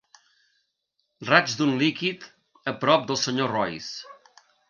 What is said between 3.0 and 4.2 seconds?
del senyor Royce.